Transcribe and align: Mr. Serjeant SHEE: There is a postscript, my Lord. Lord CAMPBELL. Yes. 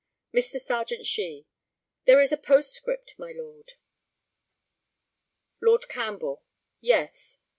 Mr. 0.33 0.59
Serjeant 0.59 1.05
SHEE: 1.05 1.45
There 2.05 2.19
is 2.21 2.31
a 2.31 2.35
postscript, 2.37 3.13
my 3.19 3.31
Lord. 3.35 3.73
Lord 5.61 5.87
CAMPBELL. 5.89 6.41
Yes. 6.79 7.37